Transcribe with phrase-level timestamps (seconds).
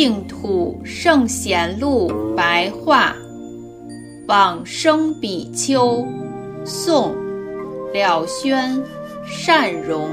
[0.00, 3.16] 净土圣贤录白话，
[4.28, 6.06] 往生比丘，
[6.64, 7.16] 宋，
[7.92, 8.80] 了轩，
[9.26, 10.08] 善容。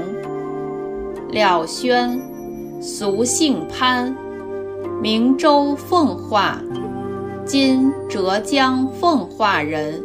[1.30, 2.20] 了轩，
[2.80, 4.12] 俗姓潘，
[5.00, 6.60] 明州奉化
[7.46, 10.02] （今浙江奉化）人，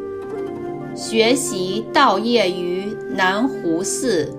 [0.94, 4.32] 学习道业于南湖寺。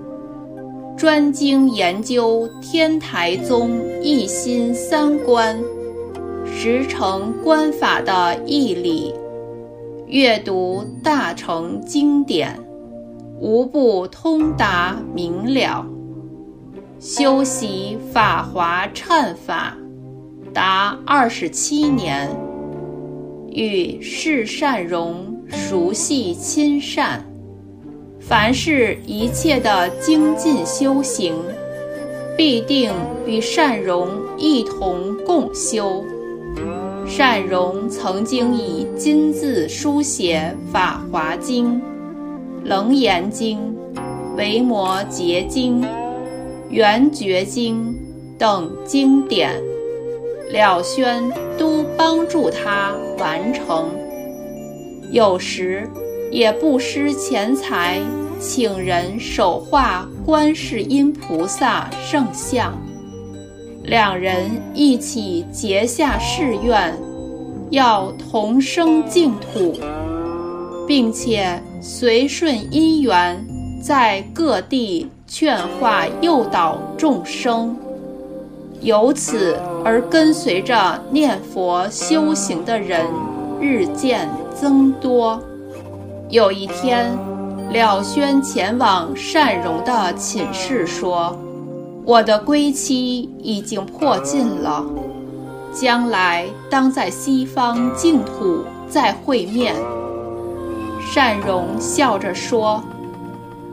[0.97, 3.71] 专精研究天台宗
[4.03, 5.59] 一心三观，
[6.47, 9.13] 实成观法的义理，
[10.07, 12.57] 阅读大乘经典，
[13.41, 15.85] 无不通达明了。
[17.01, 19.77] 修习法华忏法，
[20.55, 22.31] 达二十七年，
[23.51, 27.27] 与释善融熟悉亲善。
[28.29, 31.35] 凡是一切的精进修行，
[32.37, 32.93] 必定
[33.27, 36.05] 与善容一同共修。
[37.07, 41.75] 善容曾经以金字书写《法华经》
[42.69, 43.59] 《楞严经》
[44.37, 45.83] 《维摩诘经》
[46.71, 47.93] 《圆觉经》
[48.39, 49.61] 等经典，
[50.51, 53.91] 了宣都帮助他完成。
[55.11, 55.91] 有时。
[56.33, 58.01] 也不失钱财，
[58.41, 62.73] 请人手画观世音菩萨圣像，
[63.85, 66.99] 两人一起结下誓愿，
[67.69, 69.75] 要同生净土，
[70.89, 73.45] 并且随顺因缘，
[73.83, 77.77] 在各地劝化诱导众生，
[78.81, 83.07] 由此而跟随着念佛修行的人
[83.61, 85.39] 日渐增多。
[86.33, 87.15] 有一天，
[87.75, 91.39] 了宣前往善荣的寝室，说
[92.07, 94.83] ：“我的归期已经迫近了，
[95.75, 99.75] 将来当在西方净土再会面。”
[101.07, 102.83] 善荣笑着说：“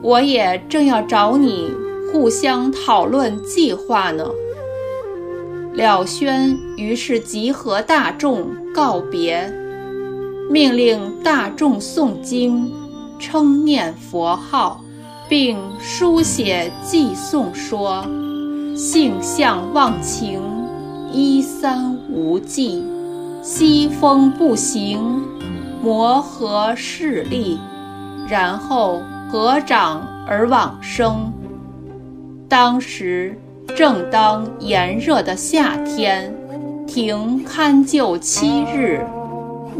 [0.04, 1.72] 我也正要找你
[2.12, 4.26] 互相讨论计划呢。”
[5.72, 9.50] 了宣于是集合大众告别。
[10.50, 12.68] 命令大众诵经、
[13.20, 14.80] 称念佛号，
[15.28, 18.04] 并书写寄颂说
[18.74, 20.42] ：“性相忘情，
[21.12, 22.84] 一三无忌，
[23.44, 25.22] 西风不行，
[25.80, 27.56] 摩诃势力。”
[28.28, 29.00] 然后
[29.30, 31.32] 合掌而往生。
[32.48, 33.38] 当时
[33.76, 36.34] 正当炎热的夏天，
[36.88, 39.06] 停勘救七日。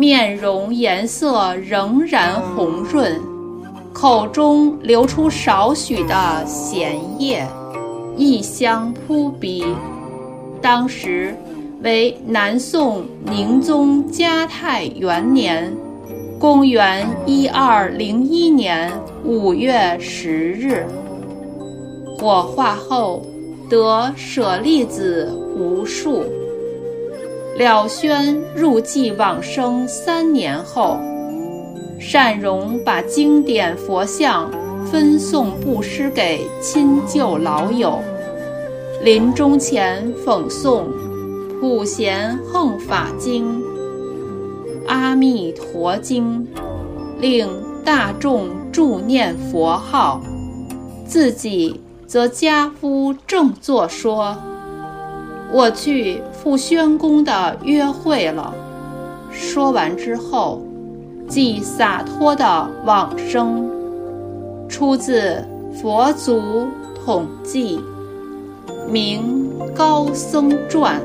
[0.00, 3.20] 面容颜色仍然红润，
[3.92, 7.46] 口中流出少许的涎液，
[8.16, 9.62] 异香扑鼻。
[10.62, 11.36] 当时
[11.82, 15.70] 为南宋宁宗嘉泰元年，
[16.38, 18.90] 公元一二零一年
[19.22, 20.86] 五月十日。
[22.18, 23.22] 火化后
[23.68, 26.24] 得舍利子无数。
[27.60, 30.96] 了宣入寂往生三年后，
[32.00, 34.50] 善容把经典佛像
[34.86, 37.98] 分送布施给亲旧老友，
[39.04, 40.84] 临终前讽诵
[41.60, 43.60] 《普贤横法经》
[44.88, 46.48] 《阿弥陀经》，
[47.20, 47.46] 令
[47.84, 50.22] 大众助念佛号，
[51.06, 54.34] 自己则家夫正坐说。
[55.52, 58.54] 我去赴宣公的约会了。
[59.30, 60.62] 说完之后，
[61.28, 63.68] 即洒脱的往生。
[64.68, 66.68] 出自《佛祖
[67.04, 67.80] 统记》，
[68.88, 71.00] 名《高僧传》。